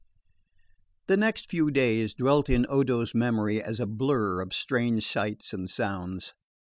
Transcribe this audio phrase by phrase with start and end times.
[1.05, 5.69] The next few days dwelt in Odo's memory as a blur of strange sights and
[5.69, 6.33] sounds.